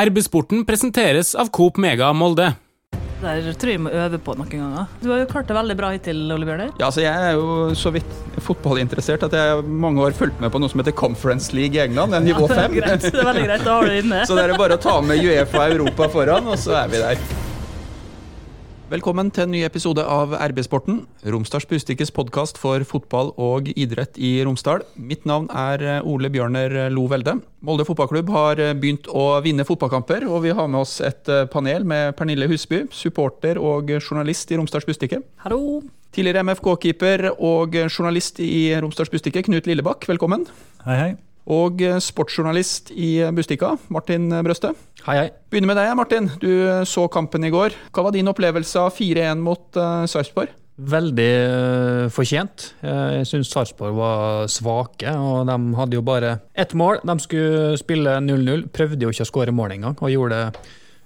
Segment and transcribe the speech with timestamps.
[0.00, 2.54] RB-sporten presenteres av Coop Mega Molde.
[3.20, 4.86] Der tror jeg vi må øve på noen ganger.
[5.02, 6.70] Du har jo klart det veldig bra hittil, Ole Bjørner.
[6.80, 8.14] Ja, altså Jeg er jo så vidt
[8.46, 12.16] fotballinteressert at jeg mange år fulgt med på noe som heter Conference League i England.
[12.16, 13.04] Det er Ja, det er greit.
[13.04, 14.24] Det er veldig greit, da har du det inne.
[14.30, 17.49] Så det er bare å ta med Uefa Europa foran, og så er vi der.
[18.90, 20.96] Velkommen til en ny episode av RB-sporten,
[21.30, 24.82] Romsdals Bustikkes podkast for fotball og idrett i Romsdal.
[24.98, 27.36] Mitt navn er Ole Bjørner Lo Velde.
[27.62, 32.18] Molde fotballklubb har begynt å vinne fotballkamper, og vi har med oss et panel med
[32.18, 35.22] Pernille Husby, supporter og journalist i Romsdals Bustikke.
[35.46, 35.84] Hallo.
[36.10, 40.50] Tidligere MFK-keeper og journalist i Romsdals Bustikke, Knut Lillebakk, velkommen.
[40.82, 41.12] Hei, hei.
[41.50, 44.70] Og sportsjournalist i Bustika, Martin Brøste.
[45.02, 45.28] Hei, hei.
[45.50, 46.30] Begynner med deg, Martin.
[46.38, 46.50] Du
[46.86, 47.74] så kampen i går.
[47.90, 50.52] Hva var din opplevelse av 4-1 mot uh, Sarpsborg?
[50.80, 51.32] Veldig
[52.14, 52.70] fortjent.
[52.80, 57.02] Jeg syns Sarpsborg var svake, og de hadde jo bare ett mål.
[57.04, 58.68] De skulle spille 0-0.
[58.72, 60.62] Prøvde jo ikke å skåre mål engang, og gjorde det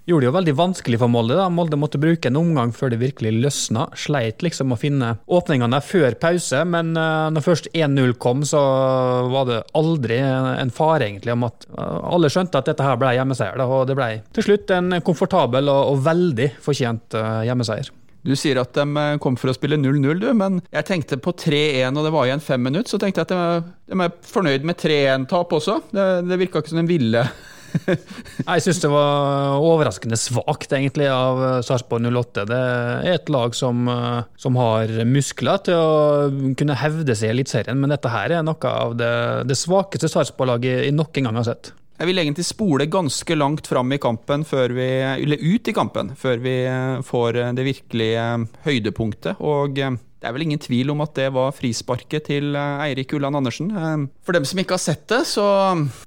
[0.06, 1.36] gjorde det jo veldig vanskelig for Molde.
[1.38, 1.48] da.
[1.48, 3.86] Molde måtte bruke en omgang før det virkelig løsna.
[3.98, 8.60] Sleit liksom å finne åpningene før pause, men uh, når først 1-0 kom, så
[9.32, 13.14] var det aldri en fare egentlig om at uh, alle skjønte at dette her ble
[13.16, 13.58] hjemmeseier.
[13.60, 17.88] Da, og det ble til slutt en komfortabel og, veldig fortjent uh, hjemmeseier.
[18.24, 21.92] Du sier at de kom for å spille 0-0, du, men jeg tenkte på 3-1
[21.92, 24.80] og det var igjen fem minutter, så tenkte jeg at de, de er fornøyd med
[24.80, 25.76] 3-1-tap også.
[25.92, 27.26] Det, det virka ikke som de ville
[28.48, 32.46] jeg syns det var overraskende svakt, egentlig, av Sarpsborg 08.
[32.50, 33.86] Det er et lag som,
[34.40, 38.74] som, har muskler til å kunne hevde seg i Eliteserien, men dette her er noe
[38.74, 39.14] av det,
[39.50, 41.74] det svakeste Sarpsborg-laget jeg noen gang har sett.
[41.94, 44.88] Jeg vil egentlig spole ganske langt fram i kampen, før vi,
[45.22, 46.56] eller ut i kampen, før vi
[47.06, 48.24] får det virkelige
[48.66, 49.38] høydepunktet.
[49.38, 49.78] og
[50.24, 53.70] det er vel ingen tvil om at det var frisparket til Eirik Ulland Andersen.
[54.24, 55.44] For dem som ikke har sett det, så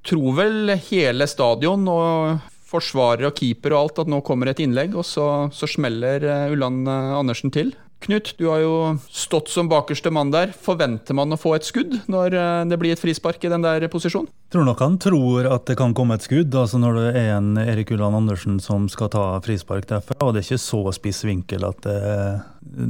[0.02, 4.98] tror vel hele stadion og forsvarer og keeper og alt at nå kommer et innlegg,
[4.98, 7.76] og så, så smeller Ulland Andersen til.
[8.06, 8.74] Knut, du har jo
[9.10, 10.52] stått som bakerste mann der.
[10.54, 12.36] Forventer man å få et skudd når
[12.70, 14.30] det blir et frispark i den der posisjonen?
[14.54, 17.58] Tror nok han tror at det kan komme et skudd, altså når det er en
[17.60, 20.20] Erik Ulland Andersen som skal ta frispark derfra.
[20.22, 21.98] Og det er ikke så spiss vinkel at det,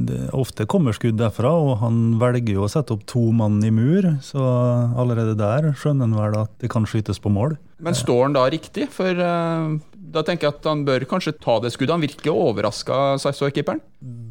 [0.08, 1.54] det ofte kommer skudd derfra.
[1.56, 4.44] Og han velger jo å sette opp to mann i mur, så
[4.92, 7.56] allerede der skjønner han vel at det kan skytes på mål.
[7.82, 8.88] Men står han da riktig?
[8.92, 9.78] For uh,
[10.12, 11.94] da tenker jeg at han bør kanskje ta det skuddet.
[11.94, 13.82] Han virker overraska, Sarpsborg-keeperen?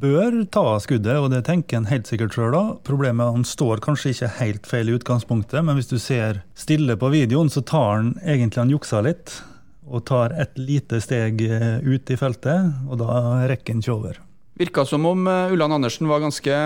[0.01, 2.63] Bør ta skuddet, og det tenker han helt sikkert sjøl da.
[2.87, 6.41] Problemet er at han står kanskje ikke helt feil i utgangspunktet, men hvis du ser
[6.57, 9.39] stille på videoen, så tar han egentlig han juksa litt.
[9.87, 14.17] Og tar et lite steg ut i feltet, og da rekker han ikke over.
[14.57, 16.57] Virka som om Ulland Andersen var ganske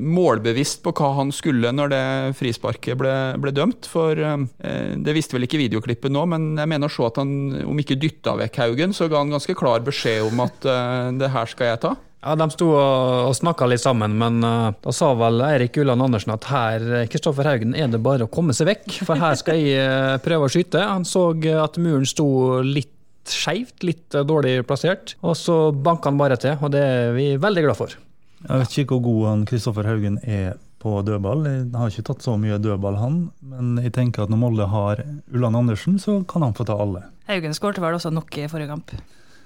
[0.00, 2.04] målbevisst på hva han skulle når det
[2.38, 3.88] frisparket ble, ble dømt.
[3.90, 7.34] For eh, det visste vel ikke videoklippet nå, men jeg mener å se at han,
[7.64, 11.30] om ikke dytta vekk Haugen, så ga han ganske klar beskjed om at eh, det
[11.34, 11.94] her skal jeg ta.
[12.24, 16.32] Ja, De sto og snakka litt sammen, men uh, da sa vel Eirik Ulland Andersen
[16.32, 20.22] at her Kristoffer Haugen, er det bare å komme seg vekk, for her skal jeg
[20.24, 20.80] prøve å skyte.
[20.88, 21.26] Han så
[21.60, 22.88] at muren sto litt
[23.28, 27.68] skeivt, litt dårlig plassert, og så banka han bare til, og det er vi veldig
[27.68, 27.98] glad for.
[28.44, 31.46] Jeg vet ikke hvor god han Kristoffer Haugen er på dødball.
[31.48, 33.20] Han har ikke tatt så mye dødball, han.
[33.40, 35.00] Men jeg tenker at når Molde har
[35.32, 37.06] Ulland Andersen, så kan han få ta alle.
[37.30, 38.92] Haugen skårte vel også nok i forrige kamp.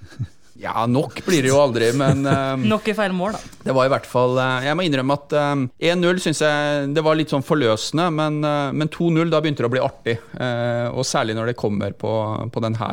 [0.59, 3.59] Ja, nok blir det jo aldri, men um, Nok i feil mål, da.
[3.63, 7.03] Det var i hvert fall uh, Jeg må innrømme at um, 1-0 syns jeg det
[7.05, 10.17] var litt sånn forløsende, men, uh, men 2-0 da begynte det å bli artig.
[10.35, 12.11] Uh, og særlig når det kommer på,
[12.51, 12.89] på denne,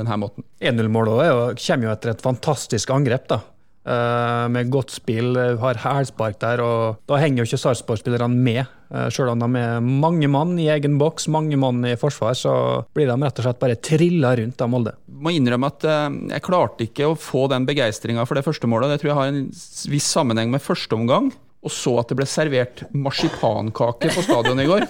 [0.00, 0.48] den måten.
[0.64, 3.42] 1-0-målet kommer jo etter et fantastisk angrep, da.
[3.84, 8.62] Uh, med godt spill, har hælspark der, og da henger jo ikke Sarpsborg-spillerne med.
[8.88, 12.54] Uh, Sjøl om de er mange mann i egen boks, mange mann i forsvar, så
[12.96, 14.94] blir de rett og slett bare trilla rundt av Molde.
[15.20, 18.94] Må innrømme at jeg klarte ikke å få den begeistringa for det første målet.
[18.94, 19.44] Det tror jeg har en
[19.92, 24.66] viss sammenheng med første omgang og så at det ble servert marsipankake på stadion i
[24.68, 24.84] går.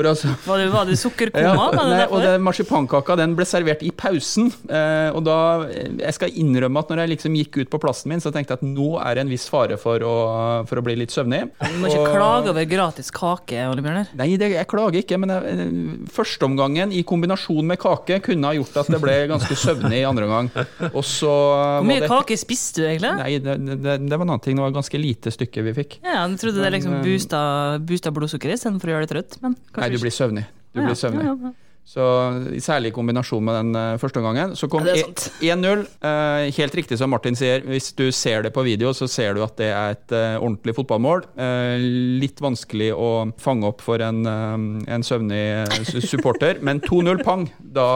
[0.00, 1.44] Altså, var, det, var det sukkerkoma?
[1.44, 4.48] Ja, var det nei, og det, marsipankaka den ble servert i pausen.
[4.70, 5.36] Eh, og da,
[5.70, 8.62] Jeg skal innrømme at når jeg liksom gikk ut på plassen min, så tenkte jeg
[8.62, 10.14] at nå er det en viss fare for å,
[10.70, 11.42] for å bli litt søvnig.
[11.60, 14.10] Du må ikke og, klage over gratis kake, Ole Bjørner.
[14.18, 15.20] Nei, det, jeg klager ikke.
[15.20, 15.68] Men jeg,
[16.16, 20.28] førsteomgangen i kombinasjon med kake kunne ha gjort at det ble ganske søvnig i andre
[20.30, 20.50] omgang.
[20.96, 23.12] Hvor mye kake spiste du egentlig?
[23.20, 24.56] Nei, det, var en annen ting.
[24.56, 25.89] Det var ganske lite stykke vi fikk.
[26.04, 27.40] Ja, Jeg trodde det liksom boosta,
[27.86, 29.38] boosta blodsukkeret istedenfor å gjøre det trøtt.
[29.42, 30.46] Men Nei, du blir søvnig.
[30.74, 31.54] Du blir søvnig.
[31.86, 32.04] Så
[32.62, 34.52] Særlig i kombinasjon med den eh, første gangen.
[34.58, 35.24] Så kom Ja, det er e- sant.
[35.42, 35.84] 1-0.
[36.06, 39.42] Eh, helt riktig som Martin sier, hvis du ser det på video, så ser du
[39.42, 41.24] at det er et eh, ordentlig fotballmål.
[41.40, 41.82] Eh,
[42.20, 43.10] litt vanskelig å
[43.40, 45.40] fange opp for en, en søvnig
[46.04, 47.88] supporter, men 2-0 pang, da,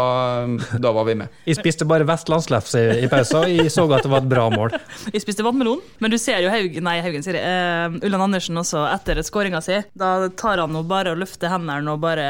[0.80, 1.36] da var vi med.
[1.48, 4.74] Jeg spiste bare vestlandslefse i, i pausa, jeg så at det var et bra mål.
[5.14, 8.58] Jeg spiste vannmelon, men du ser jo Haugen, nei, Haugen sier det, uh, Ulland Andersen
[8.58, 9.78] også etter skåringa si.
[9.98, 12.28] Da tar han jo bare og løfter hendene og bare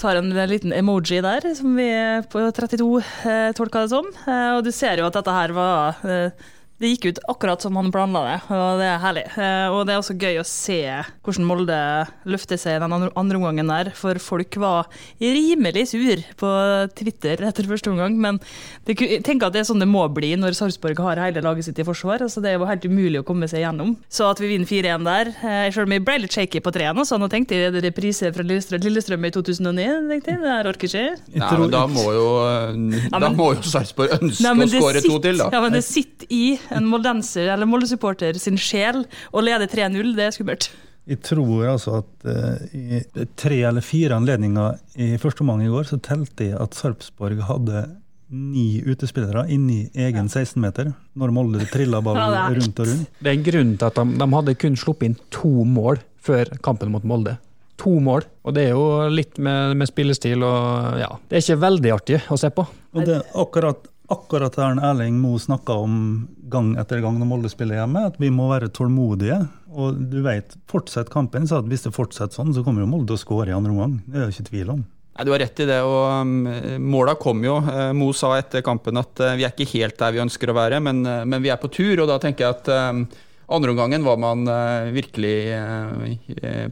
[0.00, 1.88] tar en liten emoji der, som vi
[2.32, 4.08] på 32 eh, tolka det som.
[4.26, 6.46] Eh, og du ser jo at dette her var eh,
[6.76, 9.22] Det gikk ut akkurat som han planla det, og det er herlig.
[9.40, 10.76] Eh, og det er også gøy å se
[11.24, 11.76] hvordan Molde
[12.28, 16.50] løfter seg i den andre, omgangen der, for folk var rimelig sur på
[16.98, 18.40] Twitter etter første omgang, men
[18.84, 21.80] det, ku- at det er sånn det må bli når Sarpsborg har hele laget sitt
[21.80, 22.20] i forsvar.
[22.26, 23.94] altså Det er jo helt umulig å komme seg gjennom.
[24.12, 27.00] Så at vi vinner 4-1 der eh, Selv om jeg ble litt shaky på treen,
[27.08, 29.88] så nå tenkte jeg det reprise fra Lillestrøm, Lillestrøm i 2009.
[30.12, 31.06] tenkte jeg, Det her orker ikke
[31.40, 34.84] Ja, men da må jo, eh, da må jo Sarpsborg ønske Nei, men å det
[34.84, 35.48] skåre to til, da.
[35.56, 40.14] Ja, men det sitter i en moldenser eller Molde-supporter sin sjel å lede 3-0.
[40.16, 40.70] Det er skummelt.
[41.06, 43.02] Jeg tror altså at uh, i
[43.38, 47.84] tre eller fire anledninger i første omgang i går, så telte jeg at Sarpsborg hadde
[48.26, 53.10] ni utespillere inni egen 16-meter når Molde trilla ballen Ja, rundt og rundt.
[53.20, 56.50] Det er en grunn til at de, de hadde kun sluppet inn to mål før
[56.64, 57.36] kampen mot Molde.
[57.78, 58.24] To mål.
[58.48, 61.12] Og det er jo litt med, med spillestil og ja.
[61.28, 62.64] Det er ikke veldig artig å se på.
[62.96, 65.94] Og det er akkurat, akkurat det Erling Moe snakka om
[66.50, 69.40] gang etter gang når Molde spiller hjemme, at vi må være tålmodige.
[69.76, 73.16] Og du vet, fortsett kampen, så at hvis det fortsetter sånn, så kommer jo Molde
[73.16, 73.98] å skåre i andre omgang.
[74.06, 74.84] Det er det ikke tvil om.
[75.16, 76.32] Nei, Du har rett i det, og um,
[76.92, 77.56] måla kom jo.
[77.72, 80.56] Eh, Mo sa etter kampen at eh, vi er ikke helt der vi ønsker å
[80.58, 81.94] være, men, eh, men vi er på tur.
[82.04, 83.06] Og da tenker jeg at um,
[83.56, 84.42] andreomgangen var man
[84.90, 85.36] virkelig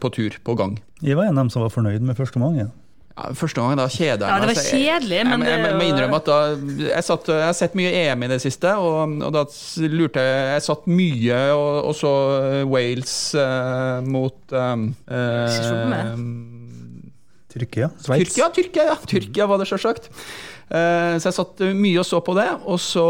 [0.02, 0.74] på tur, på gang.
[1.00, 2.64] Jeg var en av dem som var fornøyd med første omgang.
[2.64, 2.70] Ja.
[3.14, 4.56] Ja, første gang da kjeda Ja, jeg det meg.
[4.56, 6.38] var jeg- kjedelig, jeg, men jeg, jeg, er må innrømme at da,
[6.88, 9.44] jeg, satt, jeg har sett mye EM i det siste, og, og da
[9.92, 12.10] lurte jeg Jeg satt mye og, og så
[12.66, 16.18] Wales uh, mot um, uh,
[17.54, 17.92] Tyrkia.
[18.02, 18.34] Sveits.
[18.34, 18.96] Tyrkia, Tyrkia, ja.
[19.06, 20.08] Tyrkia var det sjølsagt.
[20.68, 23.06] Eh, så jeg satt mye og så på det, og så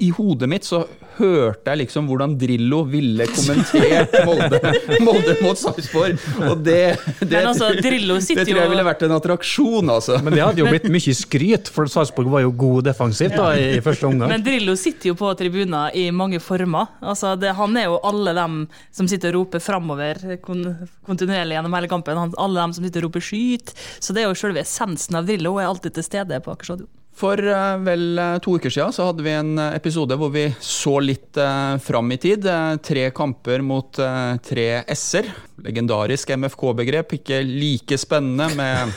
[0.00, 0.84] i hodet mitt så
[1.20, 4.60] hørte jeg liksom hvordan Drillo ville kommentert Molde,
[5.04, 6.16] Molde mot Sarpsborg.
[6.48, 10.20] Og det, det, altså, det tror jeg ville vært en attraksjon, altså.
[10.24, 13.66] Men det hadde jo blitt mye skryt, for Sarpsborg var jo god defensivt da, i,
[13.78, 14.32] i første omgang.
[14.32, 16.94] Men Drillo sitter jo på tribuner i mange former.
[17.02, 18.60] Altså, det, han er jo alle dem
[18.96, 20.64] som sitter og roper framover kon,
[21.06, 22.20] kontinuerlig gjennom hele kampen.
[22.20, 23.74] Han, alle dem som sitter og roper 'skyt'.
[24.00, 26.96] Så det er jo selve essensen av Drillo, og er alltid til stede på Stadion.
[27.20, 30.46] For eh, vel eh, to uker siden så hadde vi en eh, episode hvor vi
[30.64, 31.36] så litt
[31.84, 32.46] fram i tid.
[32.84, 34.00] Tre kamper mot
[34.44, 35.28] tre s-er.
[35.60, 37.16] Legendarisk MFK-begrep.
[37.18, 38.94] Ikke like spennende med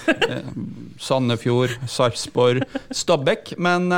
[1.04, 3.56] Sandefjord, Sarpsborg, Stabæk.
[3.62, 3.92] Men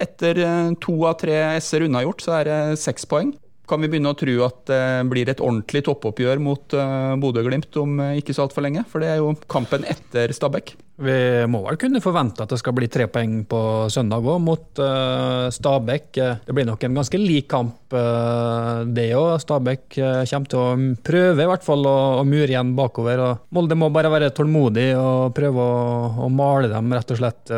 [0.00, 0.42] etter
[0.82, 3.32] to av tre s-er unnagjort, så er det seks poeng.
[3.70, 4.82] Kan vi begynne å tro at det
[5.12, 6.78] blir et ordentlig toppoppgjør mot
[7.22, 8.84] Bodø-Glimt om ikke så altfor lenge?
[8.90, 10.74] For det er jo kampen etter Stabæk.
[11.00, 11.16] Vi
[11.48, 13.60] må vel kunne forvente at det skal bli tre poeng på
[13.92, 16.08] søndag òg, mot uh, Stabæk.
[16.20, 19.38] Eh, Det blir nok en ganske lik kamp, uh, det òg.
[19.40, 23.24] Stabæk uh, kommer til å prøve i hvert fall å, å mure igjen bakover.
[23.24, 25.80] og Molde må bare være tålmodig og prøve å,
[26.26, 27.54] å male dem rett og slett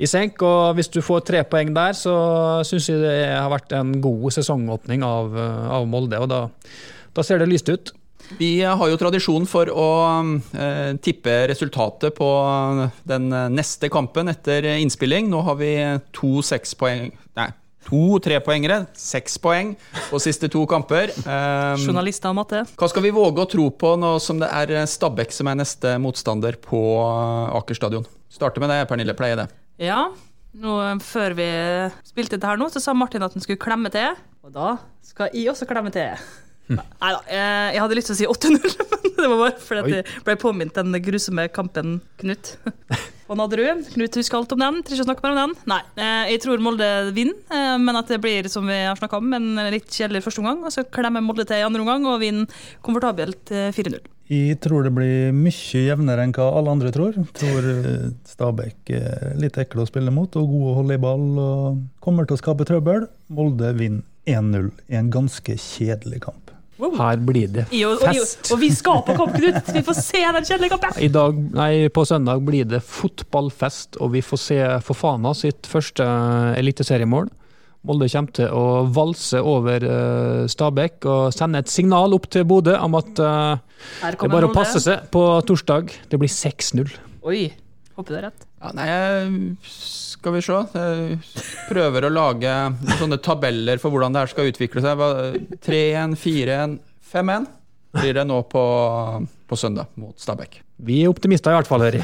[0.00, 0.40] i senk.
[0.46, 2.16] Og hvis du får tre poeng der, så
[2.64, 5.36] syns jeg det har vært en god sesongåpning av,
[5.76, 6.42] av Molde, og da,
[7.12, 7.92] da ser det lyst ut.
[8.38, 9.88] Vi har jo tradisjon for å
[10.56, 12.30] eh, tippe resultatet på
[13.06, 15.30] den neste kampen etter innspilling.
[15.30, 15.70] Nå har vi
[16.16, 17.50] to sekspoeng Nei,
[17.86, 18.80] to trepoengere.
[18.98, 19.74] Seks poeng
[20.10, 21.12] på siste to kamper.
[21.12, 22.64] Eh, Journalister og matte.
[22.74, 25.96] hva skal vi våge å tro på nå som det er Stabæk som er neste
[26.02, 26.80] motstander på
[27.60, 28.08] Aker stadion?
[28.32, 29.14] Starte med det, Pernille.
[29.16, 29.46] Pleier det.
[29.80, 30.08] Ja,
[30.56, 31.50] nå, eh, før vi
[32.08, 34.16] spilte dette her nå, så sa Martin at han skulle klemme til.
[34.46, 36.16] Og da skal jeg også klemme til.
[36.66, 39.82] Nei da, eh, jeg hadde lyst til å si 8-0, men det var bare fordi
[39.82, 42.56] at jeg ble påminnet den grusomme kampen Knut.
[43.26, 43.86] Og Nadderud.
[43.90, 45.54] Knut husker alt om den, trenger ikke å snakke mer om den.
[45.72, 49.18] Nei, eh, jeg tror Molde vinner, eh, men at det blir som vi har snakka
[49.18, 50.62] om, en litt kjedelig første omgang.
[50.62, 52.46] Og så klemmer Molde til i andre omgang og vinner
[52.86, 53.98] komfortabelt eh, 4-0.
[54.30, 57.14] Jeg tror det blir mye jevnere enn hva alle andre tror.
[57.14, 57.68] Jeg tror
[58.26, 62.26] Stabæk er litt ekle å spille mot og gode å holde i ball og kommer
[62.26, 63.06] til å skape trøbbel.
[63.30, 66.55] Molde vinner 1-0 i en ganske kjedelig kamp.
[66.76, 68.50] Her blir det fest.
[68.52, 69.72] og vi skal på kamp, Knut!
[69.72, 71.00] Vi får se den kjedelige kampen!
[71.02, 76.04] I dag, nei, På søndag blir det fotballfest, og vi får se Fofana sitt første
[76.60, 77.30] eliteseriemål.
[77.86, 82.74] Molde kommer til å valse over eh, Stabæk og sende et signal opp til Bodø
[82.82, 83.60] om at eh,
[84.02, 85.94] det er bare å passe seg på torsdag.
[86.10, 86.90] Det blir 6-0.
[87.30, 87.44] Oi.
[87.96, 88.42] Håper du har rett.
[88.60, 88.86] Ja, nei,
[89.72, 90.58] skal vi se.
[90.76, 91.18] Jeg
[91.70, 92.52] prøver å lage
[92.98, 95.00] sånne tabeller for hvordan det her skal utvikle seg.
[95.64, 96.76] 3-1, 4-1,
[97.12, 97.48] 5-1
[97.96, 98.62] blir det nå på,
[99.48, 100.58] på søndag mot Stabæk.
[100.84, 102.02] Vi er optimister i hvert fall, Høri.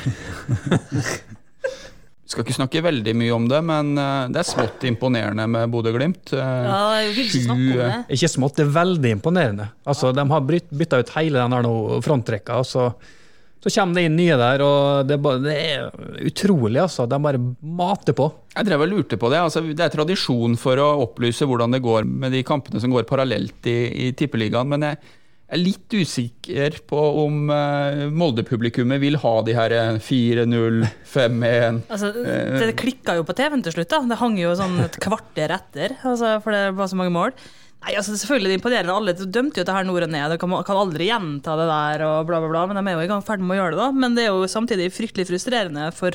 [2.22, 5.68] Vi skal ikke snakke veldig mye om det, men eh, det er smått imponerende med
[5.74, 6.32] Bodø-Glimt.
[6.32, 6.78] Eh, Ja,
[7.12, 7.88] ikke.
[8.16, 9.66] Ikke smått, det er veldig imponerende.
[9.84, 11.74] Altså, De har bytta ut hele den her nå
[12.06, 12.70] fronttrekka, og
[13.62, 14.64] så, kommer det inn nye der.
[14.66, 17.06] og Det er, bare, det er utrolig, altså.
[17.06, 18.28] De bare mater på.
[18.56, 19.40] Jeg drev og lurte på det.
[19.46, 23.06] Altså, det er tradisjon for å opplyse hvordan det går med de kampene som går
[23.08, 23.78] parallelt i,
[24.08, 24.98] i Tippeligaen, men jeg
[25.52, 32.12] er litt usikker på om uh, Molde-publikummet vil ha de her eh, 4-0, 5-1 Altså,
[32.22, 33.90] Eh, det klikka jo på TV-en til slutt.
[33.92, 34.00] da.
[34.08, 37.36] Det hang jo sånn et kvarter etter, altså, for det var så mange mål.
[37.82, 38.94] Nei, altså Selvfølgelig det er imponerende.
[38.94, 40.36] Alle dømte jo det her nord og ned.
[40.36, 42.68] De kan, kan aldri gjenta det der og bla, bla, bla.
[42.70, 43.90] Men de er jo i gang ferdig med å gjøre det, da.
[44.04, 46.14] Men det er jo samtidig fryktelig frustrerende for,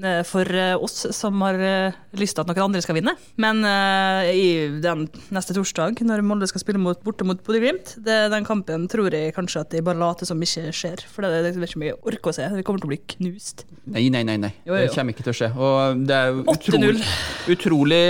[0.00, 3.12] eh, for eh, oss som har eh, lyst til at noen andre skal vinne.
[3.36, 8.48] Men uh, i den neste torsdag, når Molde skal spille mot, borte mot Bodø-Glimt, den
[8.48, 11.04] kampen tror jeg kanskje at de bare later som ikke skjer.
[11.04, 12.48] For det, det er ikke mye orker å se.
[12.54, 13.66] Vi kommer til å bli knust.
[13.92, 14.38] Nei, nei, nei.
[14.46, 14.54] nei.
[14.64, 14.86] Jo, jo.
[14.86, 15.52] Det kommer ikke til å skje.
[15.52, 16.56] Og det er jo 8-0.
[16.64, 17.12] utrolig,
[17.58, 18.02] utrolig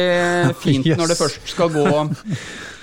[0.63, 1.01] fint Yes.
[1.01, 1.89] når det først skal gå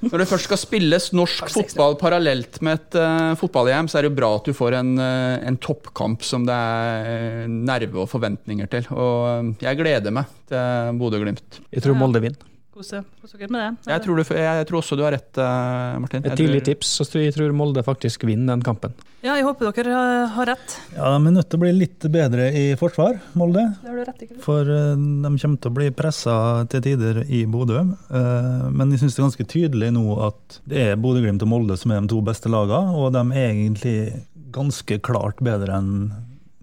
[0.00, 4.10] Når det først skal spilles norsk fotball parallelt med et uh, fotball-EM, så er det
[4.10, 8.10] jo bra at du får en, uh, en toppkamp som det er eh, nerve og
[8.10, 8.88] forventninger til.
[8.92, 11.60] Og jeg gleder meg til Bodø-Glimt.
[11.72, 12.49] Jeg tror Molde vinner.
[12.80, 13.90] Kos kos dere med det.
[13.92, 16.24] Jeg, tror du- jeg tror også du har rett, eh, Martin.
[16.24, 18.94] Et tidlig tips, så tror jeg tror Molde faktisk vinner den kampen.
[19.22, 20.76] Ja, jeg håper dere har, har rett.
[20.96, 23.66] Ja, De er nødt til å bli litt bedre i forsvar, Molde.
[23.82, 26.36] Det har du rett ikke For eh, de kommer til å bli pressa
[26.72, 27.82] til tider i Bodø.
[28.10, 31.76] Eh, Men jeg syns det er ganske tydelig nå at det er Bodø-Glimt og Molde
[31.76, 36.12] som er de to beste lagene, og de er egentlig ganske klart bedre enn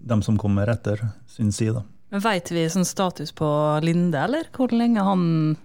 [0.04, 0.98] dem som kommer etter,
[1.30, 1.74] syns jeg.
[1.78, 1.82] da.
[2.10, 3.46] Men Veit vi sånn status på
[3.84, 4.46] Linde, eller?
[4.56, 5.56] Hvor lenge han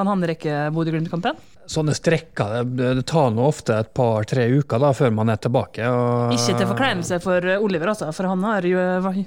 [0.00, 1.36] kan han rekke Bodø-Glimt-kampen?
[1.70, 5.84] Sånne strekker det, det tar nå ofte et par-tre uker da, før man er tilbake.
[5.86, 8.80] Og, Ikke til forkleinelse for Oliver, altså, for han har jo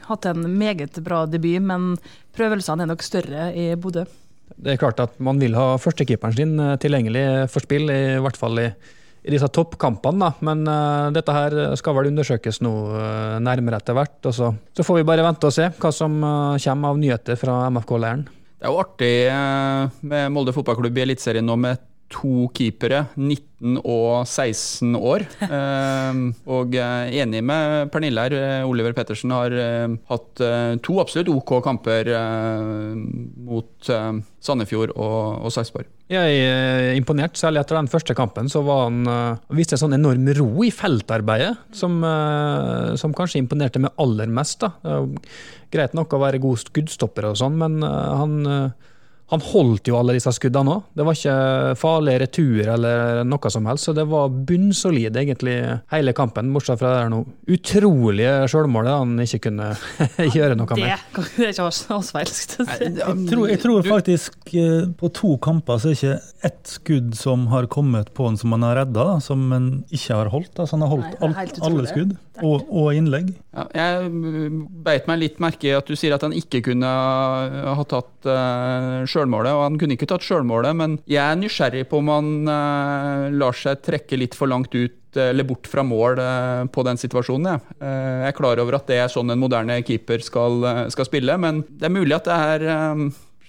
[0.10, 1.94] hatt en meget bra debut, men
[2.36, 4.03] prøvelsene er nok større i Bodø.
[4.53, 8.38] Det er klart at man vil ha førstekeeperen sin eh, tilgjengelig for spill, i hvert
[8.39, 8.68] fall i,
[9.24, 10.20] i disse toppkampene.
[10.27, 10.46] da.
[10.46, 14.20] Men uh, dette her skal vel undersøkes nå uh, nærmere etter hvert.
[14.27, 17.39] og så, så får vi bare vente og se hva som uh, kommer av nyheter
[17.39, 18.27] fra MFK-leiren.
[18.63, 23.79] Det er jo artig eh, med Molde fotballklubb i Eliteserien nå med to keepere, 19
[23.79, 25.25] og 16 år.
[25.53, 26.19] Eh,
[26.57, 30.43] og eh, enig med Pernille her, eh, Oliver Pettersen har eh, hatt
[30.83, 32.10] to absolutt OK kamper
[32.93, 33.91] mot
[34.43, 35.89] Sandefjord og, og Sarpsborg.
[36.12, 38.50] Jeg er imponert, særlig etter den første kampen.
[38.51, 43.39] så var Han uh, viste en sånn enorm ro i feltarbeidet, som, uh, som kanskje
[43.41, 44.62] imponerte meg aller mest.
[44.62, 44.74] da.
[44.83, 45.07] Er
[45.74, 48.36] greit nok å være god skuddstopper og sånn, men han,
[49.32, 50.88] han holdt jo alle disse skuddene òg.
[50.94, 51.36] Det var ikke
[51.80, 55.56] farlig retur eller noe som helst, så det var bunnsolid egentlig
[55.94, 59.72] hele kampen, bortsett fra det der noe utrolige sjølmålet han ikke kunne
[60.36, 61.08] gjøre noe med.
[61.38, 62.30] det er ikke hans feil.
[62.30, 62.92] jeg si.
[63.00, 67.18] Jeg tror, jeg tror faktisk eh, på to kamper så er det ikke ett skudd
[67.18, 70.53] som har kommet på han som han har redda, som han ikke har holdt.
[70.60, 73.29] Altså han har holdt alt, alle skudd, og, og innlegg.
[73.53, 76.89] Ja, jeg mm, beit meg litt merke i at du sier at han ikke kunne
[76.89, 79.53] ha tatt uh, sjølmålet.
[79.53, 83.57] Og han kunne ikke tatt sjølmålet, men jeg er nysgjerrig på om han uh, lar
[83.57, 86.17] seg trekke litt for langt ut eh, eller bort fra mål
[86.73, 87.51] på den situasjonen.
[87.51, 87.75] Jeg.
[88.29, 91.89] Er klar over at det er sånn en moderne keeper skal, skal spille, men det
[91.89, 92.65] er mulig at det er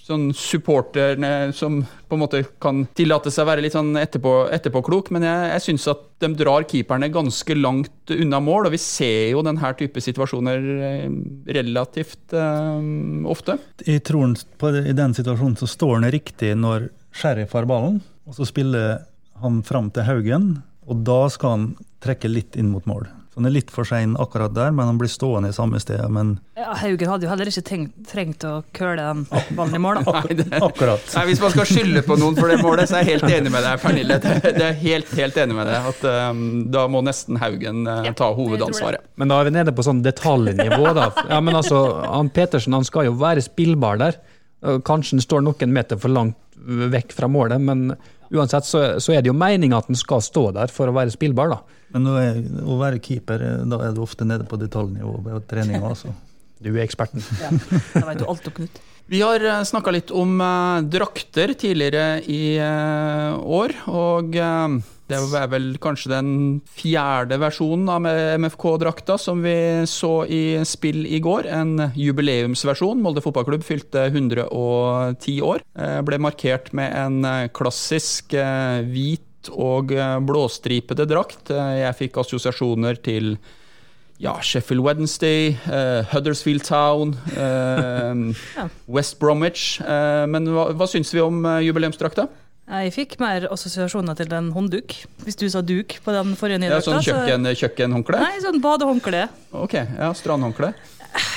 [0.05, 5.09] sånn supporterne som på en måte kan tillate seg å være litt sånn etterpå, etterpåklok,
[5.17, 9.31] men jeg, jeg syns at de drar keeperne ganske langt unna mål, og vi ser
[9.33, 11.09] jo denne type situasjoner eh,
[11.57, 12.85] relativt eh,
[13.33, 13.57] ofte.
[13.89, 18.37] Jeg tror på, i den situasjonen så står han riktig når Sheriff har ballen, og
[18.37, 19.07] så spiller
[19.41, 20.49] han fram til Haugen,
[20.85, 21.69] og da skal han
[22.05, 23.09] trekke litt inn mot mål.
[23.35, 25.99] Så han er litt for sein akkurat der, men han blir stående i samme sted.
[26.15, 29.25] Men Ja, Haugen hadde jo heller ikke tenkt, trengt å køle den
[29.59, 29.99] ballen i mål.
[30.07, 30.21] da.
[30.21, 31.03] Nei, det, akkurat.
[31.17, 33.51] Nei, Hvis man skal skylde på noen for det målet, så er jeg helt enig
[33.51, 34.21] med deg, Pernille.
[34.23, 35.91] Det, er helt, helt enig med deg.
[35.91, 36.45] At um,
[36.79, 39.03] Da må nesten Haugen uh, ta hovedansvaret.
[39.19, 41.11] Men da er vi nede på sånn detaljnivå, da.
[41.27, 44.23] Ja, men altså, han Petersen han skal jo være spillbar der.
[44.87, 46.39] Kanskje han står noen meter for langt
[46.95, 47.91] vekk fra målet, men
[48.31, 51.13] uansett så, så er det jo meninga at han skal stå der for å være
[51.13, 51.83] spillbar, da.
[51.95, 55.45] Men nå er, å være keeper, eh, da er du ofte nede på detaljnivå på
[55.51, 55.85] treninga.
[55.95, 56.15] Altså.
[56.65, 57.23] Du er eksperten.
[57.45, 57.53] Ja,
[57.95, 58.83] da vet du alt om Knut.
[59.13, 64.77] Vi har snakka litt om eh, drakter tidligere i eh, år, og eh,
[65.13, 66.31] Det er vel kanskje den
[66.73, 68.09] fjerde versjonen av
[68.41, 71.51] MFK-drakta som vi så i spill i går.
[71.53, 73.05] En jubileumsversjon.
[73.05, 75.61] Molde fotballklubb fylte 110 år.
[75.77, 78.81] Eh, ble markert med en eh, klassisk eh,
[79.45, 79.93] hvit og
[80.27, 81.51] blåstripete drakt.
[81.51, 83.37] Jeg fikk assosiasjoner til
[84.19, 88.15] ja, Sheffield Wednesday, uh, Huddersfield Town, uh,
[88.59, 88.69] ja.
[88.87, 89.81] West Bromwich.
[89.83, 92.29] Uh, men hva, hva syns vi om jubileumsdrakta?
[92.65, 94.95] Jeg fikk mer assosiasjoner til en håndduk.
[95.27, 97.59] Hvis du sa duk på den forrige nye ja, Sånn kjøkken, så...
[97.61, 98.23] kjøkkenhåndkle?
[98.23, 99.27] Nei, sånn badehåndkle.
[99.61, 100.73] Ok, ja, Strandhåndkle.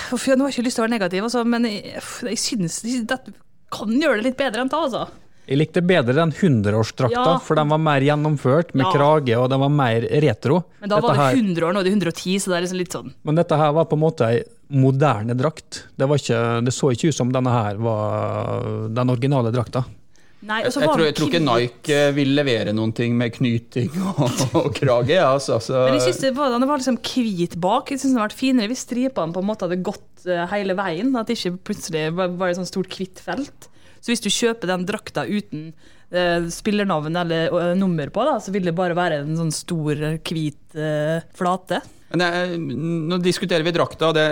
[0.07, 1.99] Nå har jeg ikke lyst til å være negativ, altså, men jeg,
[2.29, 3.35] jeg synes dette
[3.73, 5.09] kan gjøre det litt bedre enn det, altså.
[5.47, 7.37] Jeg likte bedre den 100-årsdrakta, ja.
[7.43, 8.91] for den var mer gjennomført, med ja.
[8.91, 10.59] krage, og den var mer retro.
[10.81, 12.81] Men da dette var det 100 år, nå er det 110, så det er liksom
[12.81, 13.13] litt sånn.
[13.27, 15.85] Men dette her var på en måte ei moderne drakt.
[15.95, 19.85] Det, ikke, det så ikke ut som denne her var den originale drakta.
[20.47, 23.89] Nei, jeg, jeg, tror, jeg, tror, ikke Nike eh, vil levere noen ting med knyting
[24.11, 25.15] og, og krage.
[25.15, 25.79] Ja, altså, så.
[25.87, 27.89] Men jeg synes det var, Den var liksom hvit bak.
[27.89, 30.77] Jeg synes det hadde vært finere hvis stripene på en måte hadde gått uh, hele
[30.77, 31.09] veien.
[31.17, 33.71] At det ikke plutselig var, var et sånt stort hvitt felt.
[34.07, 35.73] Så hvis du kjøper den drakta uten
[36.15, 39.99] eh, spillernavn eller uh, nummer på, da, så vil det bare være en sånn stor,
[40.23, 40.77] hvit
[41.35, 41.81] flate.
[42.07, 44.23] Jeg, nå diskuterer vi drakta, og det,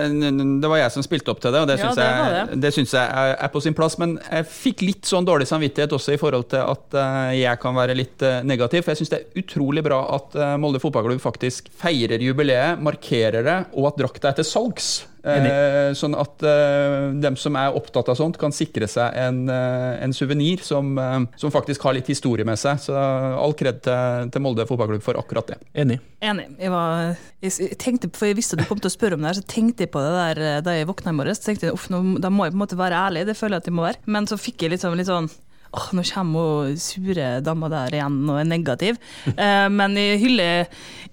[0.63, 1.63] det, var jeg som spilte opp til det.
[1.65, 3.97] og Det syns ja, jeg, det synes jeg er, er, på sin plass.
[3.99, 6.95] Men jeg fikk litt sånn dårlig samvittighet også i forhold til at
[7.35, 8.85] jeg kan være litt negativ.
[8.85, 13.57] For jeg syns det er utrolig bra at Molde fotballklubb faktisk feirer jubileet, markerer det,
[13.75, 14.93] og at drakta er til salgs.
[15.25, 20.03] Eh, sånn at eh, dem som er opptatt av sånt, kan sikre seg en, eh,
[20.05, 22.81] en suvenir som, eh, som, faktisk har litt historie med seg.
[22.83, 25.59] Så all kred til, til, Molde fotballklubb for akkurat det.
[25.81, 25.97] Enig.
[26.21, 26.47] Enig.
[26.61, 29.39] Jeg, var, jeg, tenkte, for jeg visste du kom til å spørre om det her,
[29.39, 31.41] så tenkte jeg på det der eh, da jeg våkna i morges.
[31.43, 33.65] tenkte jeg, uff, nå, Da må jeg på en måte være ærlig, det føler jeg
[33.65, 34.03] at jeg må være.
[34.05, 35.31] Men så fikk jeg litt sånn, litt sånn
[35.75, 38.99] åh, nå kommer hun sure dama der igjen og er negativ.
[39.35, 40.65] Eh, men jeg hyller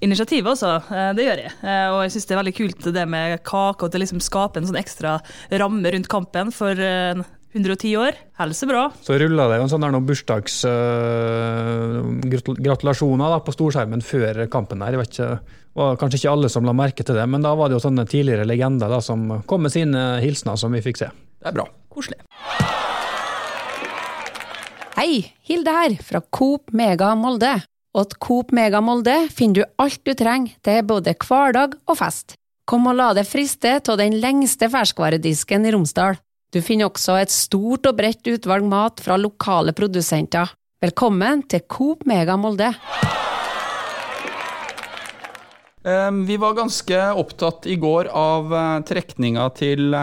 [0.05, 1.53] initiativet også, eh, det gjør jeg.
[1.63, 4.23] Eh, og jeg syns det er veldig kult det med kake, og at det liksom
[4.23, 5.19] skaper en sånn ekstra
[5.63, 6.79] ramme rundt kampen for
[7.53, 8.21] 110 år.
[8.41, 8.87] Helse bra.
[9.05, 14.45] Så rulla det jo en sånn der noen bursdags uh, gratulasjoner da, på storskjermen før
[14.53, 14.97] kampen her.
[14.97, 17.69] Jeg vet ikke, var kanskje ikke alle som la merke til det, men da var
[17.69, 21.13] det jo sånne tidligere legender da, som kom med sine hilsener som vi fikk se.
[21.43, 21.69] Det er bra.
[21.93, 22.23] Koselig.
[24.93, 27.55] Hei, Hilde her, fra Coop Mega Molde.
[27.97, 32.35] Og at Coop Mega Molde finner du alt du trenger til både hverdag og fest.
[32.69, 36.21] Kom og la deg friste av den lengste ferskvaredisken i Romsdal.
[36.53, 40.53] Du finner også et stort og bredt utvalg mat fra lokale produsenter.
[40.85, 42.75] Velkommen til Coop Mega Molde.
[45.83, 49.97] Vi var ganske opptatt i går av eh, trekninga til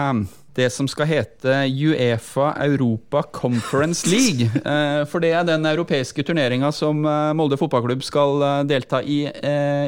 [0.56, 4.50] det som skal hete Uefa Europa Conference League.
[4.70, 9.22] Eh, for det er den europeiske turneringa som eh, Molde fotballklubb skal eh, delta i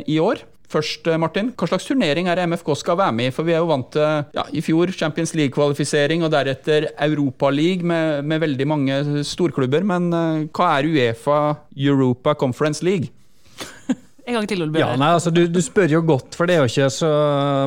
[0.09, 0.43] i år.
[0.73, 3.35] Først, Martin, hva slags turnering er det MFK skal være med i?
[3.35, 8.23] For vi er jo vant til ja, i fjor Champions League-kvalifisering og deretter Europaliga med,
[8.25, 9.85] med veldig mange storklubber.
[9.87, 10.09] Men
[10.49, 11.41] hva er Uefa
[11.77, 13.13] Europa Conference League?
[14.23, 16.63] En gang til, Ole Ja, nei, altså, du, du, spør jo godt, for det er
[16.63, 17.11] jo ikke så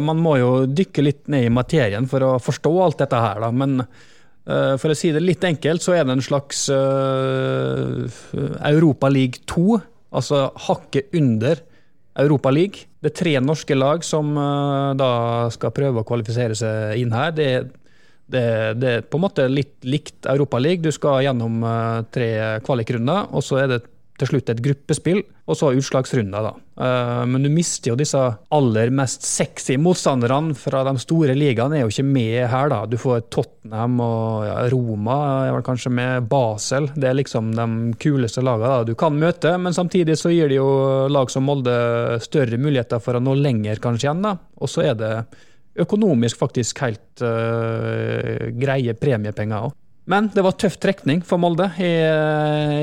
[0.03, 3.51] Man må jo dykke litt ned i materien for å forstå alt dette her, da.
[3.51, 8.05] Men uh, for å si det litt enkelt, så er det en slags uh,
[8.71, 9.79] Europa League 2.
[10.15, 11.59] Altså hakket under
[12.23, 12.87] Europa League.
[13.03, 15.09] Det er tre norske lag som uh, da
[15.51, 17.35] skal prøve å kvalifisere seg inn her.
[17.35, 17.49] Det,
[18.31, 18.45] det,
[18.79, 20.87] det er på en måte litt likt Europa League.
[20.87, 21.59] Du skal gjennom
[22.15, 22.31] tre
[22.63, 23.81] kvalikrunder, og så er det
[24.19, 26.51] til slutt et gruppespill, og så utslagsrunder, da.
[26.85, 28.19] Eh, men du mister jo disse
[28.55, 32.81] aller mest sexy motstanderne fra de store ligaene, er jo ikke med her, da.
[32.89, 36.89] Du får Tottenham og Roma, er vel kanskje med Basel.
[36.95, 37.67] Det er liksom de
[38.01, 40.69] kuleste lagene da, du kan møte, men samtidig så gir det jo
[41.11, 41.75] lag som Molde
[42.23, 44.37] større muligheter for å nå lenger, kanskje, igjen, da.
[44.61, 45.13] Og så er det
[45.83, 49.73] økonomisk faktisk helt uh, greie premiepenger òg.
[50.05, 51.89] Men det var tøff trekning for Molde i,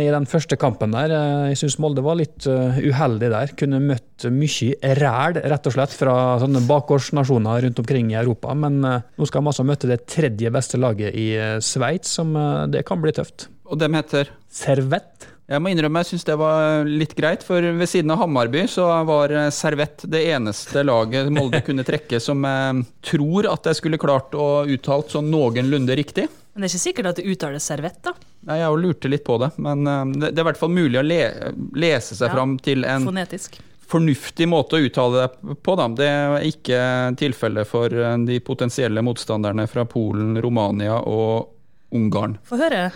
[0.03, 1.13] i den første kampen der.
[1.53, 3.53] Jeg syns Molde var litt uh, uheldig der.
[3.59, 8.57] Kunne møtt mye ræl, rett og slett, fra sånne bakgårdsnasjoner rundt omkring i Europa.
[8.59, 11.29] Men nå skal de altså møte det tredje beste laget i
[11.63, 12.35] Sveits, som
[12.75, 13.47] det kan bli tøft.
[13.71, 14.35] Og dem heter?
[14.51, 15.31] Servett.
[15.53, 18.87] Jeg må innrømme jeg syns det var litt greit, for ved siden av Hammarby så
[19.07, 24.35] var Servett det eneste laget Molde kunne trekke som jeg tror at jeg skulle klart
[24.39, 26.29] å uttalt sånn noenlunde riktig.
[26.53, 28.13] Men det er ikke sikkert at det uttales servett, da?
[28.49, 31.05] Nei, jeg lurte litt på det, men eh, det, er i hvert fall mulig å
[31.07, 31.21] le,
[31.81, 33.57] lese seg ja, fram til en fonetisk.
[33.89, 35.77] fornuftig måte å uttale det på.
[35.81, 35.87] Da.
[35.97, 36.83] Det er ikke
[37.21, 42.37] tilfellet for eh, de potensielle motstanderne fra Polen, Romania og Ungarn.
[42.49, 42.91] Få høre.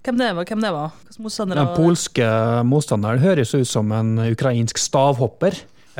[0.00, 0.46] Hvem det var?
[0.48, 0.94] Hvem det var?
[1.20, 2.28] Motstandere Den polske
[2.64, 5.58] motstanderen høres ut som en ukrainsk stavhopper.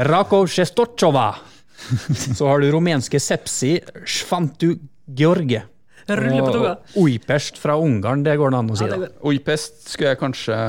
[0.08, 1.34] Rakov Sjestotsjova.
[2.38, 3.74] Så har du rumenske Sepsi
[4.08, 5.64] Svantu George.
[6.08, 6.74] Rulle på tunga.
[7.00, 8.88] Og fra Ungarn, det går det an å si.
[8.90, 9.10] Da.
[9.30, 10.60] Oipest skulle jeg kanskje,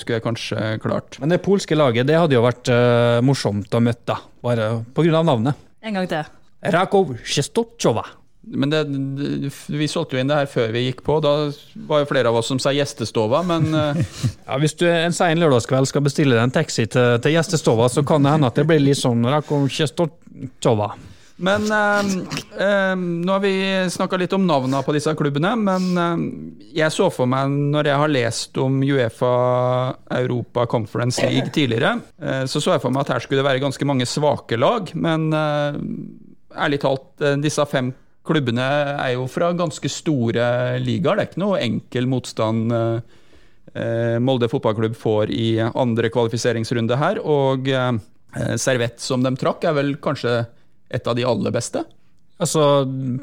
[0.00, 1.18] skulle jeg kanskje klart.
[1.22, 4.20] Men det polske laget det hadde jo vært uh, morsomt å møte, da.
[4.44, 5.22] bare pga.
[5.22, 5.66] navnet.
[5.84, 6.32] En gang til.
[6.74, 8.06] Rakov Sjestotsjova.
[8.48, 11.18] Men det, det, vi solgte jo inn det her før vi gikk på.
[11.24, 11.50] Da
[11.88, 14.00] var jo flere av oss som sa gjestestova, men eh,
[14.46, 18.04] Ja, hvis du en sein lørdagskveld skal bestille deg en taxi til, til gjestestova, så
[18.08, 20.94] kan det hende at det blir litt sånn Rakov Sjestotsjova.
[21.38, 22.08] Men eh,
[22.66, 23.54] eh, nå har vi
[23.90, 26.24] snakka litt om navnene på disse klubbene, men eh,
[26.80, 29.30] jeg så for meg, når jeg har lest om Uefa
[30.18, 33.62] Europa Conference League tidligere, eh, så så jeg for meg at her skulle det være
[33.62, 34.90] ganske mange svake lag.
[34.98, 35.78] Men eh,
[36.58, 37.92] ærlig talt, eh, disse fem
[38.26, 38.66] klubbene
[38.98, 40.50] er jo fra ganske store
[40.82, 41.16] ligaer.
[41.16, 42.74] Det er ikke noe enkel motstand.
[44.20, 47.70] Molde fotballklubb får i andre kvalifiseringsrunde her, og
[48.60, 50.34] Servett som de trakk, er vel kanskje
[50.90, 51.84] et av de aller beste.
[52.38, 52.62] Altså,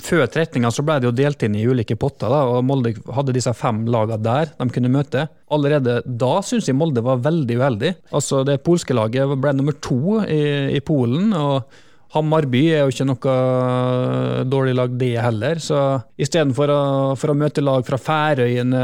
[0.04, 3.36] Før trekninga så ble det jo delt inn i ulike potter, da, og Molde hadde
[3.36, 5.30] disse fem lagene der de kunne møte.
[5.56, 7.96] Allerede da syns jeg Molde var veldig uheldig.
[8.12, 11.32] Altså, Det polske laget ble nummer to i, i Polen.
[11.34, 11.64] og
[12.16, 13.34] Hammarby er jo ikke noe
[14.48, 15.60] dårlig lag, det heller.
[15.60, 15.80] Så
[16.22, 16.82] istedenfor å,
[17.20, 18.84] for å møte lag fra Færøyene,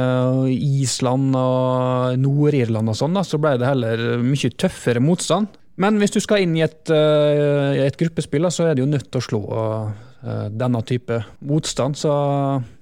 [0.51, 5.47] Island og Nord-Irland og sånn, da, så ble det heller mye tøffere motstand.
[5.81, 9.09] Men hvis du skal inn i et, eh, et gruppespill, så er du jo nødt
[9.09, 11.97] til å slå eh, denne type motstand.
[11.97, 12.11] Så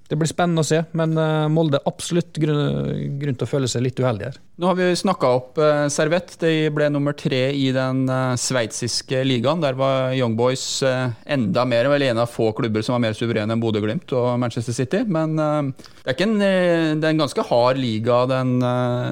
[0.09, 0.81] det blir spennende å se.
[0.97, 4.39] Men eh, Molde er absolutt grunn, grunn til å føle seg litt uheldig her.
[4.59, 6.33] Nå har vi snakka opp eh, Servett.
[6.41, 9.61] De ble nummer tre i den eh, sveitsiske ligaen.
[9.61, 13.17] Der var Young Boys eh, enda mer, vel en av få klubber som var mer
[13.17, 15.03] suverene enn Bodø-Glimt og Manchester City.
[15.05, 15.69] Men eh,
[16.01, 18.57] det, er ikke en, eh, det er en ganske hard liga, den,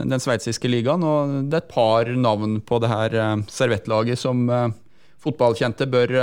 [0.10, 1.06] den sveitsiske ligaen.
[1.06, 3.20] Og det er et par navn på det her
[3.54, 4.48] Servett-laget som
[5.22, 6.18] fotballkjente bør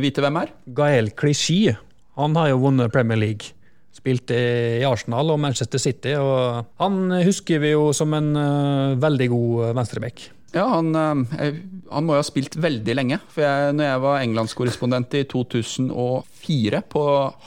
[0.00, 0.56] vite hvem er.
[0.80, 1.76] Gael Clichy
[2.18, 3.52] han har jo vunnet Premier League.
[3.98, 4.38] Spilte
[4.78, 6.14] i Arsenal og Manchester City.
[6.14, 10.28] og Han husker vi jo som en uh, veldig god venstreback.
[10.54, 11.56] Ja, han, eh,
[11.92, 13.18] han må jo ha spilt veldig lenge.
[13.34, 17.02] For jeg, når jeg var englandskorrespondent i 2004 på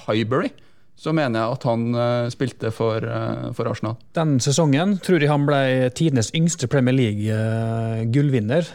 [0.06, 0.52] Highbury,
[1.02, 3.98] så mener jeg at han eh, spilte for, eh, for Arsenal.
[4.18, 8.70] Den sesongen tror jeg han ble tidenes yngste Premier League-gullvinner.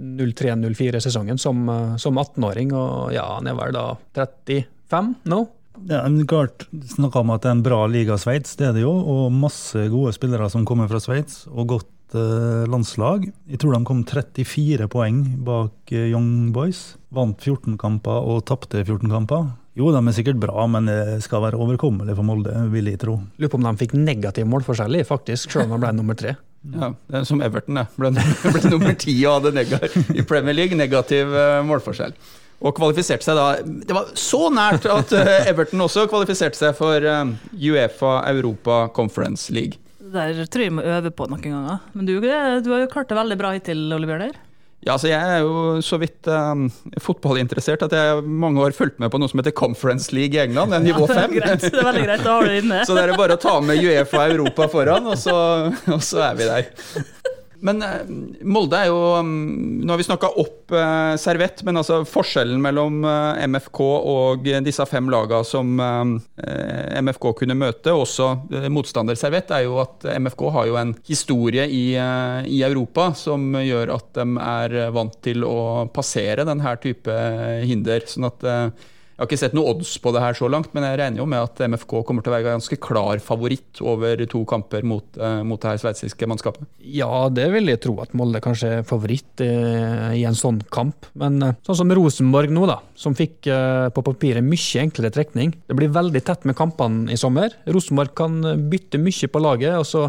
[0.00, 5.40] 03-04-sesongen som, eh, som 18-åring, og ja, han er vel da 35 nå?
[5.88, 8.84] Ja, men klart, Snakka om at det er en bra liga Sveits, det er det
[8.84, 8.92] jo.
[8.92, 13.30] Og masse gode spillere som kommer fra Sveits, og godt eh, landslag.
[13.48, 16.98] Jeg tror de kom 34 poeng bak eh, Young Boys.
[17.14, 19.48] Vant 14 kamper og tapte 14 kamper.
[19.78, 23.16] Jo, de er sikkert bra, men det skal være overkommelig for Molde, vil jeg tro.
[23.38, 26.34] Lurer på om de fikk negativ målforskjell, faktisk, selv om de ble nummer tre.
[26.74, 27.86] Ja, det er som Everton, det.
[27.96, 28.10] Ble,
[28.56, 29.78] ble nummer ti og hadde nega,
[30.12, 32.12] i Premier League negativ eh, målforskjell.
[32.60, 37.00] Og kvalifiserte seg da Det var så nært at eh, Everton også kvalifiserte seg for
[37.00, 39.80] eh, Uefa Europa Conference League.
[40.00, 41.82] Det der tror jeg må øve på noen ganger.
[41.94, 44.24] Men du, du har jo klart det veldig bra hittil, Oliver.
[44.26, 44.38] der.
[44.80, 46.64] Ja, altså Jeg er jo så vidt um,
[47.04, 50.72] fotballinteressert at jeg mange år fulgt med på noe som heter Conference League i England,
[50.72, 51.34] er nivå det, fem.
[51.36, 52.78] greit, det er veldig greit, da har du det inne.
[52.88, 55.36] Så det er bare å ta med Uefa Europa foran, og så,
[55.84, 56.72] og så er vi der.
[57.66, 58.10] Men eh,
[58.48, 63.04] Molde er jo mm, Nå har vi snakka opp eh, Servett, men altså forskjellen mellom
[63.04, 69.52] eh, MFK og disse fem lagene som eh, MFK kunne møte, også eh, motstander Servett,
[69.54, 74.14] er jo at MFK har jo en historie i, eh, i Europa som gjør at
[74.16, 77.20] de er vant til å passere denne type
[77.66, 78.06] hinder.
[78.08, 78.88] sånn at eh,
[79.20, 81.26] jeg har ikke sett noe odds på det her så langt, men jeg regner jo
[81.28, 85.42] med at MFK kommer til å være ganske klar favoritt over to kamper mot, eh,
[85.44, 86.64] mot det her sveitsiske mannskapet.
[86.80, 91.10] Ja, det vil jeg tro at Molde kanskje er favoritt eh, i en sånn kamp.
[91.20, 95.52] Men eh, sånn som Rosenborg nå, da, som fikk eh, på papiret mye enklere trekning.
[95.68, 97.52] Det blir veldig tett med kampene i sommer.
[97.68, 98.40] Rosenborg kan
[98.72, 100.06] bytte mye på laget og, så,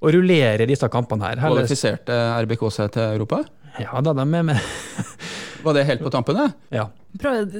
[0.00, 1.36] og rullere disse kampene her.
[1.44, 2.16] Heller- Kvalifiserte
[2.48, 3.44] RBK seg til Europa?
[3.76, 4.56] Ja, da de er med.
[5.64, 6.40] Var det helt på tampen?
[6.40, 6.78] det?
[6.80, 6.88] Ja.
[7.20, 7.50] Prøv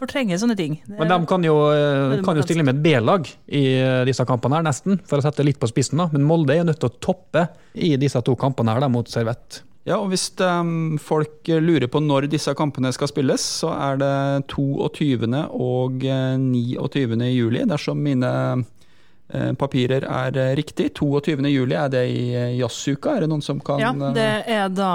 [0.00, 0.78] fortrenge sånne ting.
[0.90, 4.58] Men de kan jo, eh, kan jo stille med et B-lag i eh, disse kampene,
[4.58, 6.00] her nesten, for å sette litt på spissen.
[6.00, 6.10] da.
[6.12, 9.62] Men Molde er nødt til å toppe i disse to kampene her da, mot Servett.
[9.88, 14.10] Ja, og hvis um, folk lurer på når disse kampene skal spilles, så er det
[14.52, 15.30] 22.
[15.56, 17.16] og eh, 29.
[17.32, 20.90] juli, dersom mine eh, papirer er eh, riktig.
[20.98, 21.40] 22.
[21.48, 23.16] juli, er det i eh, jazzuka?
[23.16, 24.92] Er det noen som kan Ja, eh, det er da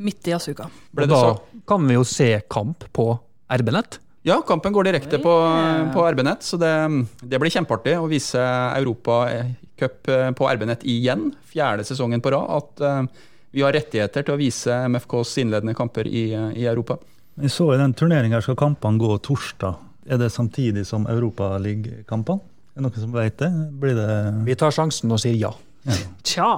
[0.00, 0.70] midt i jazzuka.
[1.04, 1.20] Da
[1.68, 3.10] kan vi jo se kamp på
[3.52, 4.00] RB-nett.
[4.24, 5.32] Ja, kampen går direkte på,
[5.92, 6.72] på RB-nett, så det,
[7.20, 8.40] det, blir kjempeartig å vise
[8.78, 10.08] Europacup
[10.38, 11.26] på RB-nett igjen.
[11.50, 12.48] Fjerde sesongen på rad.
[12.56, 16.96] At uh, vi har rettigheter til å vise MFKs innledende kamper i, i Europa.
[17.36, 19.76] Jeg så i den turneringa skal kampene gå torsdag.
[20.08, 22.40] Er det samtidig som Europaliga-kampene?
[22.74, 23.50] Er det noen som vet det?
[23.80, 24.08] Blir det
[24.48, 25.52] Vi tar sjansen og sier ja.
[25.86, 26.00] ja.
[26.26, 26.48] Tja.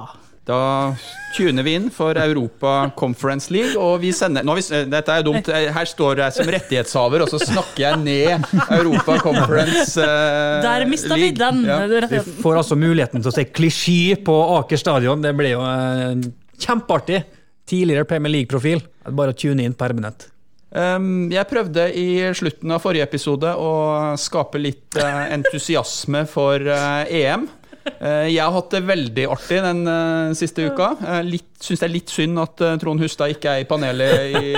[0.47, 0.95] Da
[1.35, 5.49] tuner vi inn for Europa Conference League, og vi sender vi, Dette er dumt.
[5.51, 8.47] Her står jeg som rettighetshaver, og så snakker jeg ned
[8.79, 11.65] Europa Conference uh, Der mista vi den.
[11.67, 11.81] Ja.
[12.09, 15.21] Vi får altså muligheten til å se klisjé på Aker stadion.
[15.23, 16.15] Det blir jo uh,
[16.63, 17.25] kjempeartig.
[17.67, 18.79] Tidligere Premier League-profil.
[19.11, 20.29] Bare å tune inn permanent.
[20.71, 23.71] Um, jeg prøvde i slutten av forrige episode å
[24.19, 27.47] skape litt uh, entusiasme for uh, EM.
[27.87, 30.91] Eh, jeg har hatt det veldig artig den uh, siste uka.
[31.01, 34.51] Uh, litt, Syns det er litt synd at Trond Hustad ikke er i panelet i,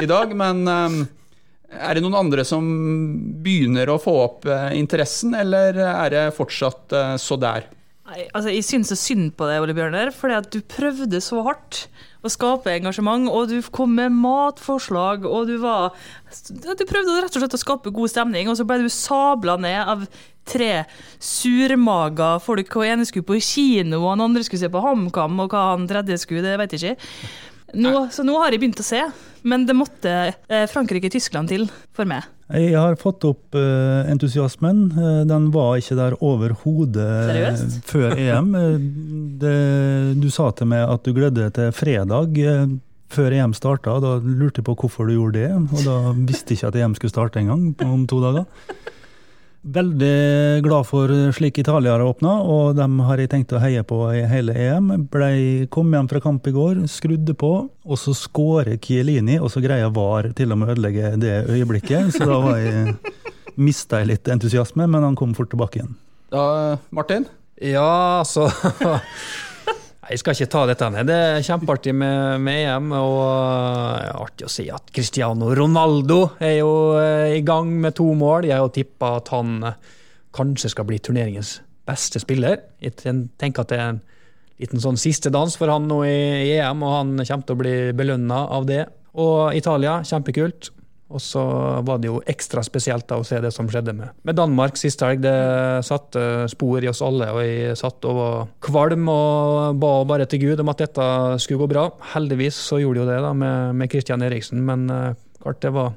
[0.00, 0.30] i dag.
[0.38, 2.64] Men er det noen andre som
[3.44, 7.68] begynner å få opp interessen, eller er det fortsatt så der?
[8.06, 11.86] Nei, altså Jeg syns synd på deg, Ole Bjørner, fordi at du prøvde så hardt
[12.22, 15.94] å skape engasjement, og du kom med matforslag, og du var
[16.46, 19.90] Du prøvde rett og slett å skape god stemning, og så ble du sabla ned
[19.94, 20.06] av
[20.46, 20.84] tre
[21.18, 22.70] surmaga folk.
[22.78, 25.90] Og ene skulle på kino, og han andre skulle se på HamKam, og hva han
[25.90, 27.10] tredje skulle, det vet jeg ikke.
[27.74, 29.00] Nå, så nå har jeg begynt å se,
[29.46, 32.28] men det måtte eh, Frankrike-Tyskland til for meg.
[32.46, 34.84] Jeg har fått opp uh, entusiasmen.
[34.94, 38.52] Uh, den var ikke der overhodet før EM.
[39.42, 39.56] Det,
[40.22, 42.38] du sa til meg at du gledde deg til fredag
[43.10, 43.98] før EM starta.
[44.02, 46.94] Da lurte jeg på hvorfor du gjorde det, og da visste jeg ikke at EM
[46.98, 48.46] skulle starte engang om to dager.
[49.66, 53.98] Veldig glad for slik Italia har åpna, og dem har jeg tenkt å heie på
[54.14, 54.92] i hele EM.
[55.10, 59.62] Blei, kom hjem fra kamp i går, skrudde på, og så skårer Chiellini, og så
[59.64, 62.14] greier VAR til og med å ødelegge det øyeblikket.
[62.14, 62.94] Så da var jeg,
[63.66, 65.98] mista jeg litt entusiasme, men han kom fort tilbake igjen.
[66.30, 66.46] Da,
[66.94, 67.26] Martin?
[67.58, 68.46] Ja, altså
[70.06, 71.08] Jeg skal ikke ta dette ned.
[71.08, 72.92] Det er kjempeartig med, med EM.
[72.94, 78.06] Og er artig å si at Cristiano Ronaldo er jo eh, i gang med to
[78.18, 78.46] mål.
[78.46, 79.80] Jeg har tippa at han eh,
[80.36, 82.62] kanskje skal bli turneringens beste spiller.
[82.82, 84.02] Jeg tenker at det er en
[84.62, 87.76] liten sånn siste dans for han nå i EM, og han kommer til å bli
[87.96, 88.84] belønna av det.
[89.16, 90.70] Og Italia, kjempekult.
[91.06, 91.40] Og så
[91.86, 95.04] var det jo ekstra spesielt da å se det som skjedde med, med Danmark sist
[95.06, 95.20] helg.
[95.22, 95.34] Det
[95.86, 100.42] satte spor i oss alle, og jeg satt og var kvalm og ba bare til
[100.42, 101.04] Gud om at dette
[101.44, 101.84] skulle gå bra.
[102.16, 105.12] Heldigvis så gjorde det jo det da med, med Christian Eriksen, men uh,
[105.44, 105.94] klart det var,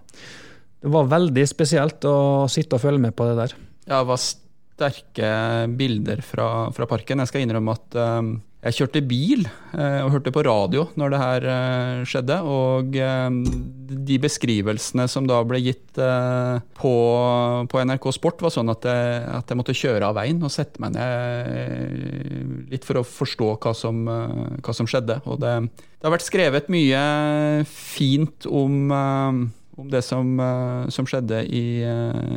[0.86, 3.58] det var veldig spesielt å sitte og følge med på det der.
[3.89, 5.32] Ja, det var sterke
[5.80, 7.26] bilder fra, fra parken.
[7.26, 11.19] Jeg skal innrømme at um jeg kjørte bil eh, og hørte på radio når det
[11.22, 12.39] her eh, skjedde.
[12.43, 13.28] Og eh,
[14.10, 16.93] de beskrivelsene som da ble gitt på,
[17.72, 20.80] på, NRK Sport, var sånn at jeg, at jeg, måtte kjøre av veien og sette
[20.84, 25.22] meg ned litt for å forstå hva som, hva som skjedde.
[25.28, 27.02] Og det, det, har vært skrevet mye
[27.67, 30.36] fint om, om det som,
[30.93, 31.65] som skjedde i,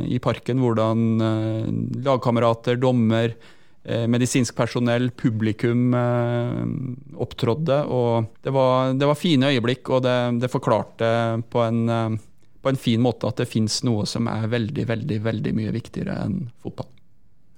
[0.07, 0.63] i, parken.
[0.63, 3.35] Hvordan lagkamerater, dommer
[3.83, 7.81] medisinsk personell, publikum eh, opptrådde.
[7.91, 11.09] Og det var, det var, fine øyeblikk, og det, det forklarte
[11.51, 12.15] på en, eh,
[12.63, 16.15] på en, fin måte at det fins noe som er veldig, veldig, veldig mye viktigere
[16.23, 16.87] enn fotball.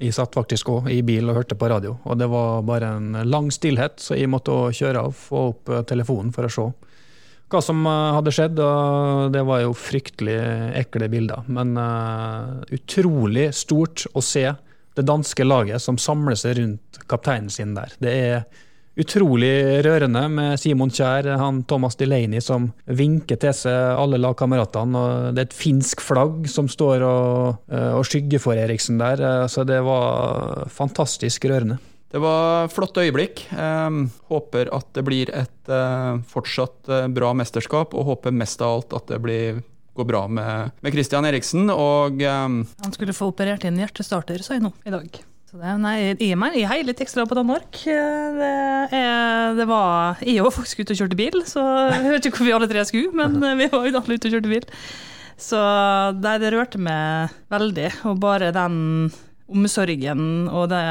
[0.01, 3.21] Jeg satt faktisk òg i bil og hørte på radio, og det var bare en
[3.29, 6.65] lang stillhet, så jeg måtte kjøre av, få opp telefonen for å se
[7.53, 8.59] hva som hadde skjedd.
[8.59, 10.35] og Det var jo fryktelig
[10.81, 14.49] ekle bilder, men uh, utrolig stort å se
[14.95, 17.91] det danske laget som samler seg rundt kapteinen sin der.
[18.01, 18.45] Det er
[18.95, 25.33] utrolig rørende med Simon Kjær, han Thomas Delaney som vinker til seg alle lagkameratene.
[25.35, 29.19] Det er et finsk flagg som står og, eh, og skygger for Eriksen der.
[29.19, 31.79] Eh, så det var fantastisk rørende.
[32.11, 33.43] Det var flott øyeblikk.
[33.51, 38.95] Eh, håper at det blir et eh, fortsatt bra mesterskap, og håper mest av alt
[38.95, 39.63] at det blir
[39.95, 41.69] går bra med, med Christian Eriksen.
[41.71, 45.19] Og um, Han skulle få operert inn hjertestarter, sa jeg nå i dag.
[45.45, 47.79] Så det, nei, jeg, meg, jeg heier litt ekstra på Danmark.
[47.85, 48.51] Det,
[48.91, 52.49] er, det var Jeg var faktisk ute og kjørte bil, så jeg vet ikke hvor
[52.49, 54.67] vi alle tre skulle, men vi var jo alle ute og kjørte bil.
[55.39, 55.59] Så
[56.19, 57.89] nei, det rørte meg veldig.
[58.11, 58.77] Og bare den
[59.45, 60.85] omsorgen og det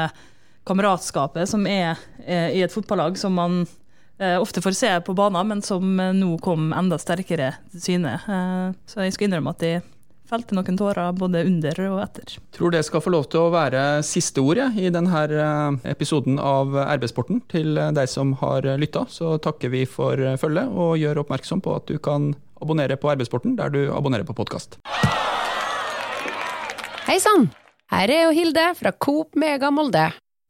[0.65, 3.84] kameratskapet som er, er i et fotballag som man Eh,
[4.19, 8.15] ofte får se på banen, men som eh, nå kom enda sterkere til syne.
[8.23, 9.73] Eh, så jeg skal innrømme at de
[10.25, 12.37] felte noen tårer både under og etter.
[12.55, 15.25] Tror det skal få lov til å være siste ordet i denne
[15.85, 17.43] episoden av RB-sporten.
[17.51, 21.85] Til deg som har lytta, så takker vi for følget og gjør oppmerksom på at
[21.91, 24.79] du kan abonnere på RB-sporten der du abonnerer på podkast.
[27.05, 27.51] Hei sann!
[27.93, 30.07] Her er jo Hilde fra Coop Mega Molde.